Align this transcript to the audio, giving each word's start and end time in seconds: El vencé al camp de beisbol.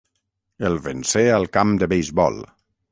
El 0.69 0.79
vencé 0.87 1.25
al 1.37 1.47
camp 1.59 1.77
de 1.83 1.93
beisbol. 1.95 2.45